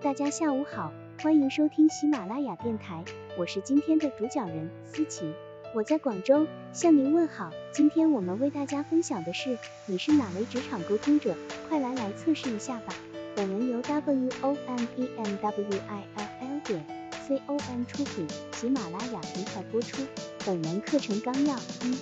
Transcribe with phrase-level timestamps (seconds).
[0.00, 0.92] 大家下午好，
[1.22, 3.02] 欢迎收听喜马拉雅电台，
[3.38, 5.32] 我是今天的主讲人思琪，
[5.74, 7.50] 我在广州向您问好。
[7.72, 9.56] 今天我们为大家分享的是，
[9.86, 11.34] 你是哪类职场沟通者？
[11.66, 12.94] 快来来测试一下吧。
[13.34, 16.84] 本文由 W O M E N W I L L 点
[17.26, 20.02] C O M 出品，喜马拉雅平台播出。
[20.44, 21.98] 本文课程纲要：一、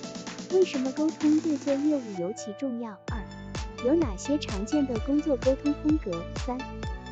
[0.53, 2.91] 为什么沟通对做业务尤其重要？
[3.07, 3.23] 二、
[3.85, 6.21] 有哪些常见的工作沟通风格？
[6.45, 6.57] 三、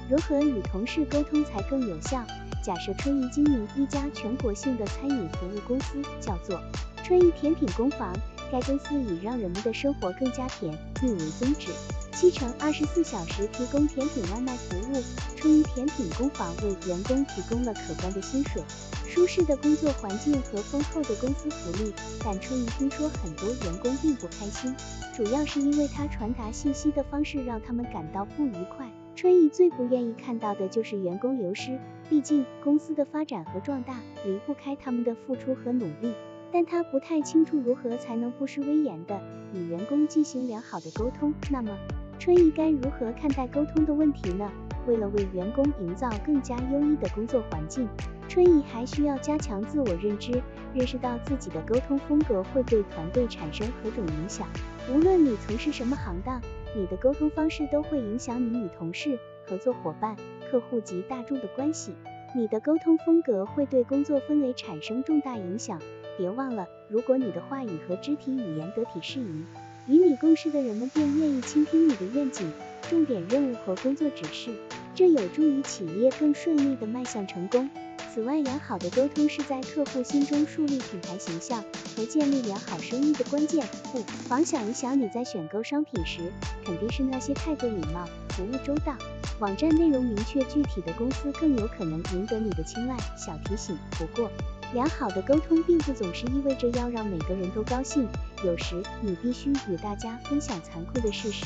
[0.09, 2.23] 如何与同事沟通才更有效？
[2.63, 6.61] 假设春怡经营一家全国性的餐饮服务公司，叫做
[7.03, 8.13] 春意甜品工坊。
[8.51, 10.71] 该公司以让人们的生活更加甜
[11.01, 11.71] 蜜为宗旨，
[12.11, 15.01] 七乘二十四小时提供甜品外卖服务。
[15.35, 18.61] 春意甜品工坊为员工提供了可观的薪水、
[19.09, 21.91] 舒适的工作环境和丰厚的公司福利。
[22.23, 24.75] 但春怡听说很多员工并不开心，
[25.15, 28.87] 主要是因为他传达信息的方式让他们感到不愉快。
[29.15, 31.79] 春意最不愿意看到的就是员工流失，
[32.09, 36.13] 毕竟公司的发展和壮大离不开他们的付出和努力。
[36.51, 39.19] 但他不太清楚如何才能不失威严的
[39.55, 41.33] 与员工进行良好的沟通。
[41.49, 41.75] 那么，
[42.19, 44.51] 春意该如何看待沟通的问题呢？
[44.85, 47.87] 为了为员工营造更加优异的工作环境，
[48.27, 50.43] 春意还需要加强自我认知，
[50.75, 54.47] 认识到自己的沟通风格会对团队产生何种影响。
[54.93, 56.39] 无论你从事什么行当，
[56.75, 60.15] 你的沟通方式都会影响你与同事、合作伙伴、
[60.49, 61.93] 客户及大众的关系。
[62.35, 65.79] 你的沟通风格会对工作氛围产生重大影响。
[66.17, 69.45] 别忘了，如果你的话语和肢体语言得体适宜，
[69.87, 72.51] 与你共事的人们便愿意倾听你的愿景、
[72.89, 74.51] 重点任务和工作指示，
[74.95, 77.69] 这有助于企业更顺利地迈向成功。
[78.13, 81.63] 此外，良好的沟通是在客户心中树立品牌形象
[81.95, 83.65] 和建立良好声誉的关键。
[83.91, 86.31] 不妨想一想，你在选购商品时，
[86.63, 88.95] 肯定是那些态度礼貌、服务周到、
[89.39, 92.95] 网站内容明确具体的公司更有可能赢得你的青睐。
[93.17, 94.29] 小提醒：不过。
[94.73, 98.07] 良好的沟通并不总是意味着要让每个人都高兴，
[98.43, 101.45] 有时你必须与大家分享残酷的事实。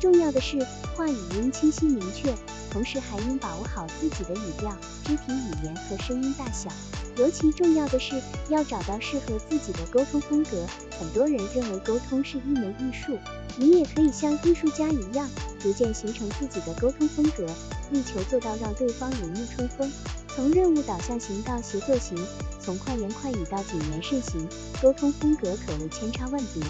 [0.00, 0.58] 重要的是，
[0.96, 2.34] 话语应清晰明确，
[2.72, 6.68] 同时还应把握好自己的语调、肢体语言和声音大小。
[7.16, 10.66] 尤其重要的是，要找到适合自己的沟通风格。
[10.98, 13.16] 很多人认为沟通是一门艺术，
[13.56, 15.30] 你也可以像艺术家一样，
[15.60, 17.46] 逐渐形成自己的沟通风格，
[17.92, 19.88] 力求做到让对方如沐春风。
[20.34, 22.18] 从任务导向型到协作型，
[22.58, 24.48] 从快言快语到谨言慎行，
[24.82, 26.60] 沟通风格可谓千差万别，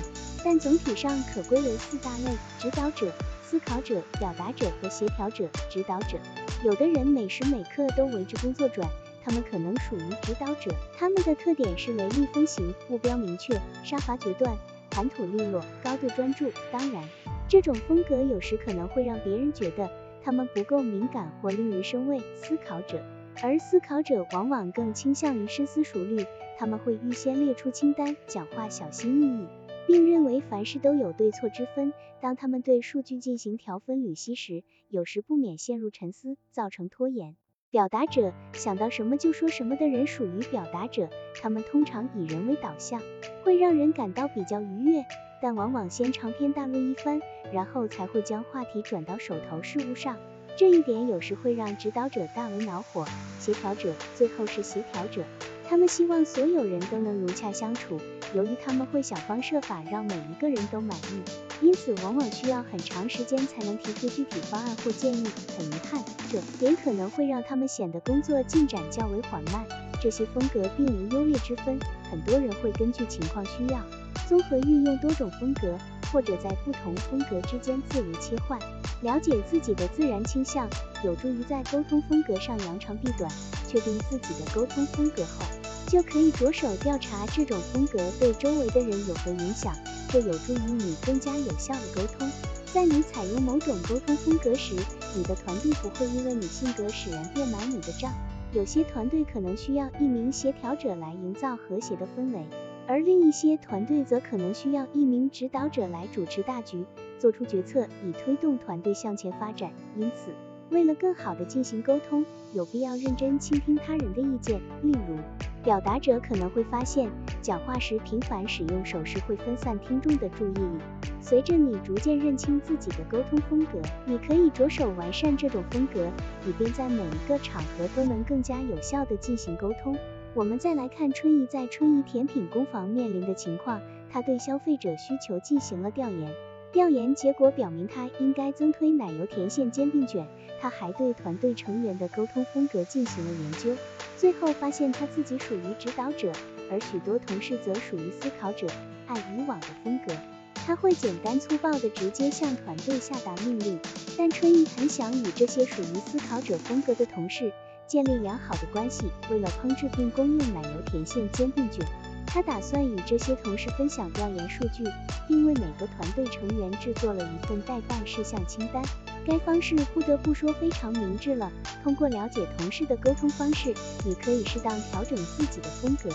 [0.45, 3.11] 但总体上可归为四大类：指导者、
[3.43, 5.49] 思考者、表达者和协调者。
[5.71, 6.19] 指导者，
[6.63, 8.87] 有的人每时每刻都围着工作转，
[9.25, 10.71] 他们可能属于指导者。
[10.99, 14.55] 他们的特点是雷厉风行、目标明确、杀伐决断、
[14.91, 16.53] 谈吐利落、高度专注。
[16.71, 17.03] 当然，
[17.49, 19.91] 这种风格有时可能会让别人觉得
[20.23, 22.21] 他们不够敏感或令人生畏。
[22.43, 23.03] 思考者。
[23.43, 26.25] 而思考者往往更倾向于深思熟虑，
[26.57, 29.47] 他们会预先列出清单，讲话小心翼翼，
[29.87, 31.93] 并认为凡事都有对错之分。
[32.21, 37.37] 当他们对数据进行调分缕析时，有时不免陷入沉思，造成拖延。
[37.71, 41.11] 表达者想到什么就说什么的人属于表达者，
[41.43, 43.03] 他们通常以人为导向，
[43.43, 45.05] 会让人感到比较愉悦，
[45.43, 47.21] 但往往先长篇大论一番，
[47.53, 50.17] 然后才会将话题转到手头事务上。
[50.57, 53.05] 这一点有时会让指导者大为恼火，
[53.41, 55.25] 协调者最后是协调者，
[55.69, 58.01] 他们希望所有人都能融洽相处，
[58.35, 61.21] 由于他们会想方设法让每一个人都满意，
[61.61, 65.27] 因此往往需要很长时间才能提出具体方案或建议。
[65.59, 69.67] 很遗憾，这也可能会让他们显得工作进展较为缓慢。
[70.01, 73.81] 这些风格并无优劣之分，很多人会根据情况需要，
[74.29, 75.77] 综合运用多种风格。
[76.13, 78.57] 或者在不同风格之间自如切换，
[79.05, 80.67] 了解自己的自然倾向，
[81.05, 83.31] 有助于在沟通风格上扬长避短。
[83.69, 85.45] 确定自己的沟通风格后，
[85.87, 89.75] 就可以着手调查这种风格对周围的人有何影响，
[90.09, 92.31] 这有助于你更加有效的沟通。
[92.73, 94.75] 在你采用某种沟通风格时，
[95.15, 98.11] 你的团队不会因为你性格使然便买你的账。
[98.53, 102.47] 有些团队可能需要一名协调者来营造和谐的氛围。
[102.87, 106.85] 而另一些团队则可能需要一名指导者来主持大局，
[107.19, 109.73] 做出决策，以推动团队向前发展。
[109.97, 110.31] 因此，
[110.71, 114.61] 为了更好地进行沟通，有必要认真倾听他人的意见。
[114.83, 115.17] 例如，
[115.63, 117.11] 表达者可能会发现，
[117.41, 120.79] 讲话时频繁使用手势会分散听众的注意力。
[121.23, 126.07] 随着你逐渐认清自己的沟通风格，你可以着手完善这种风格，
[126.47, 129.97] 以便在每一个场合都能更加有效地进行沟通。
[130.37, 136.29] 我们再来看春怡在春怡甜品工坊面临的情况，他对消费者需求进行了调研，
[136.73, 140.27] 调研结果表明，他应该增推奶油甜馅煎饼卷。
[140.61, 143.77] 他还对团队成员的沟通风格进行了研究，
[144.17, 146.33] 最后发现他自己属于指导者，
[146.69, 148.67] 而许多同事则属于思考者。
[149.07, 150.17] 按以往的风格，
[150.55, 153.79] 他会简单粗暴地直接向团队下达命令，
[154.19, 157.53] 但春意很想与这些属于思考者风格的同事
[157.87, 159.05] 建立良好的关系。
[159.31, 161.87] 为了烹制并供应奶油甜馅煎饼卷。
[162.27, 164.83] 他打算与这些同事分享调研数据，
[165.29, 168.83] 并为每个团队成员制作了一份待办事项清单。
[169.27, 171.53] 该方式不得不说非常明智了。
[171.85, 173.73] 通过了解同事的沟通方式，
[174.05, 176.09] 你可以适当调整自己的风格，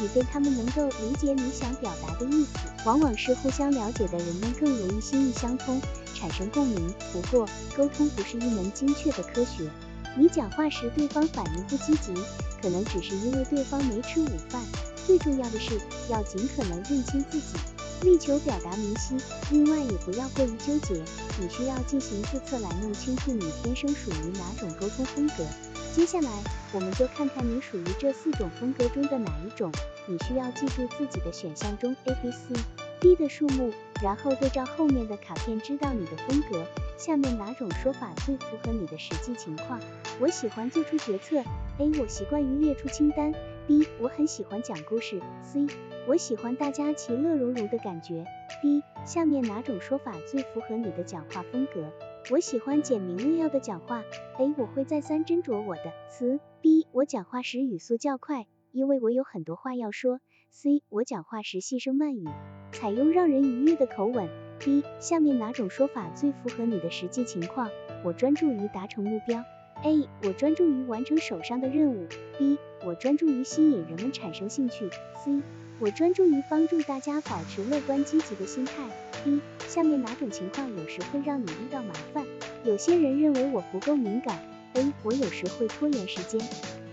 [0.00, 2.58] 以便他们能够理解你想表达的意思。
[2.84, 5.80] 往往是互相了解的人们更容易心意相通，
[6.14, 6.94] 产生共鸣。
[7.12, 9.68] 不过，沟通不是一门精确的科学。
[10.16, 12.14] 你讲话时对方反应不积极，
[12.62, 14.62] 可能只是因为对方没吃午饭。
[15.06, 15.78] 最重要的是
[16.08, 17.58] 要尽可能认清自己，
[18.02, 19.16] 力求表达明晰。
[19.50, 20.94] 另外也不要过于纠结，
[21.38, 25.44] 你需要进行自测来弄清楚你天生属于哪种沟通风格。
[25.94, 26.30] 接下来
[26.72, 29.70] 我们就看看你属于这四种风格中的哪一种。
[30.06, 32.54] 你需要记住自己的选项中 A、B、C、
[33.00, 33.72] D 的数目，
[34.02, 36.64] 然后对照后面的卡片知道你的风格。
[36.96, 39.80] 下面哪种说法最符合你的实际情况？
[40.20, 41.38] 我喜欢做出决策。
[41.78, 41.90] A.
[42.00, 43.32] 我习惯于列出清单。
[43.66, 43.86] B.
[44.00, 45.20] 我很喜欢讲故事。
[45.42, 45.66] C.
[46.06, 48.24] 我喜欢大家其乐融融的感觉。
[48.62, 48.82] D.
[49.04, 51.90] 下面哪种说法最符合你的讲话风格？
[52.30, 54.04] 我喜欢简明扼要的讲话。
[54.38, 54.54] A.
[54.56, 56.38] 我会再三斟酌我的词。
[56.60, 56.86] B.
[56.92, 60.20] 我讲话时语速较快，因为我有很多话要说。
[60.52, 60.84] C.
[60.88, 62.28] 我讲话时细声慢语，
[62.70, 64.28] 采用让人愉悦的口吻。
[64.60, 64.82] D.
[65.00, 67.70] 下面哪种说法最符合你的实际情况？
[68.02, 69.44] 我专注于达成目标。
[69.82, 70.08] A.
[70.22, 72.06] 我专注于完成手上的任务。
[72.38, 72.58] B.
[72.84, 74.88] 我专注于吸引人们产生兴趣。
[75.24, 75.42] C.
[75.80, 78.72] 我专注于帮助大家保持乐观积极的心态。
[79.24, 79.40] D.
[79.66, 82.24] 下面哪种情况有时会让你遇到麻烦？
[82.62, 84.38] 有些人认为我不够敏感。
[84.74, 84.92] A.
[85.02, 86.40] 我有时会拖延时间。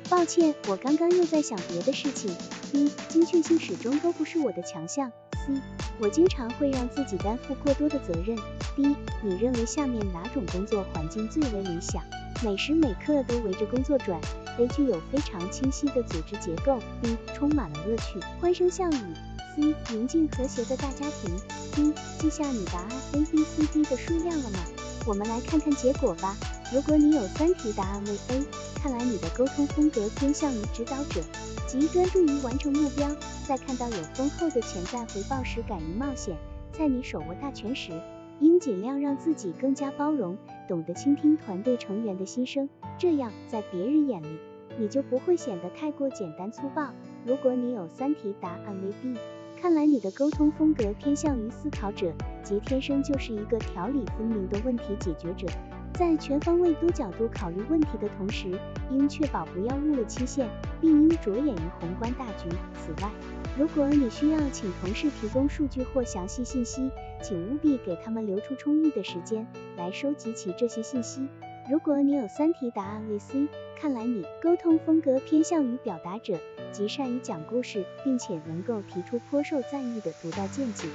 [0.09, 2.35] 抱歉，我刚刚又在想别的事情。
[2.71, 2.89] D.
[3.07, 5.11] 精确性始终都不是我的强项。
[5.45, 5.61] C.
[5.99, 8.35] 我经常会让自己担负过多的责任。
[8.75, 8.95] D.
[9.21, 12.01] 你认为下面哪种工作环境最为理想？
[12.43, 14.19] 每时每刻都围着工作转
[14.57, 19.13] ，A 具有非常清晰的组织结构，B 充满了乐趣，欢声笑语
[19.55, 21.37] ，C 宁静和谐的大家庭
[21.75, 24.59] ，D 记下你答案 A B C D 的数量了吗？
[25.05, 26.35] 我们来看看结果吧。
[26.73, 28.43] 如果你有三题答案为 A，
[28.75, 31.21] 看来你的沟通风格偏向于指导者，
[31.67, 33.09] 即专注于完成目标，
[33.47, 36.37] 在看到有丰厚的潜在回报时敢于冒险，
[36.71, 37.91] 在你手握大权时。
[38.39, 40.35] 应尽量让自己更加包容，
[40.67, 44.39] 懂得倾听团队成员的心声，这样在别人眼里，
[44.79, 46.89] 你就不会显得太过简单粗暴。
[47.23, 49.15] 如果你有三题答案为 B，
[49.61, 52.13] 看来你的沟通风格偏向于思考者，
[52.43, 55.47] 即天生就是一个条理分明的问题解决者，
[55.93, 58.59] 在全方位多角度考虑问题的同时，
[58.89, 60.49] 应确保不要误了期限，
[60.79, 62.49] 并应着眼于宏观大局。
[62.75, 63.09] 此外，
[63.57, 66.89] 如果你需要请同事提供数据或详细信息，
[67.21, 69.45] 请务必给他们留出充裕的时间
[69.77, 71.27] 来收集起这些信息。
[71.71, 73.47] 如果你有三题答案为 C，
[73.79, 76.37] 看来你沟通风格偏向于表达者，
[76.73, 80.89] 即善于讲故事，并且能够提出颇受赞誉的独到见解。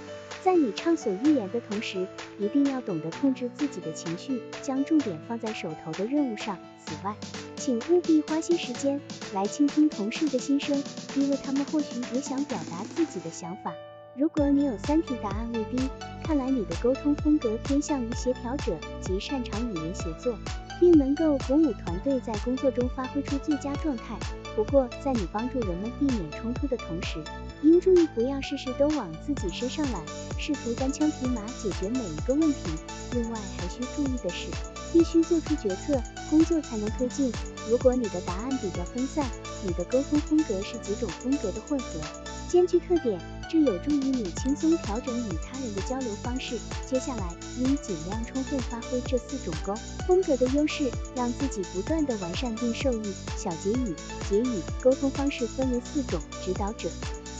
[0.45, 2.07] 在你畅所欲言的同时，
[2.39, 6.59] 一定要懂得控制自己的情绪，将重点放在手头的任务上。
[6.85, 7.17] 此外，
[7.57, 9.01] 请务必花些时间
[9.33, 13.73] 来倾听同事的心声，因为他们或许也想表达自己的想法。
[14.15, 15.89] 如果你有三题答案未 B，
[16.23, 20.37] 看来你的沟通风格偏向于协调者，即擅长与人协作，
[20.81, 24.19] 并能够鼓舞团队在工作中发挥出最佳状态。
[24.55, 27.23] 不过，在你帮助人们避免冲突的同时，
[27.63, 30.01] 应注意不要事事都往自己身上揽，
[30.39, 32.71] 试图单枪匹马解决每一个问题。
[33.13, 34.49] 另外，还需注意的是，
[34.93, 37.31] 必须做出决策，工作才能推进。
[37.69, 39.27] 如果你的答案比较分散，
[39.63, 42.01] 你的沟通风格是几种风格的混合，
[42.49, 46.59] 兼具特点，这有助于你轻松调整与他人的交流方式。
[46.87, 49.75] 接下来，应尽量充分发挥这四种沟
[50.07, 53.13] 风格的优势，让自己不断的完善并受益。
[53.37, 53.95] 小结语：
[54.29, 56.89] 结语，沟通方式分为四种：指导者。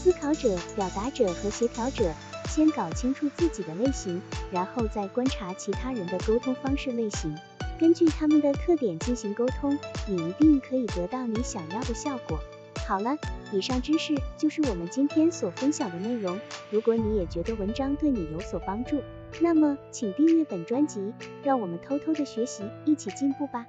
[0.03, 2.13] 思考者、表达者和协调者，
[2.49, 4.21] 先搞清楚自己的类型，
[4.51, 7.35] 然后再观察其他人的沟通方式类型，
[7.77, 12.39] 根据他们的特点进行沟通，你一定可以得到你想要的效果。
[12.87, 13.17] 好了，
[13.51, 16.39] 以上知识就是我们今天所分享的内容。
[16.69, 19.03] 如果你也觉得文章对你有所帮助，
[19.41, 21.13] 那么请订阅本专辑，
[21.43, 23.65] 让我们偷偷的学习，一起进步吧。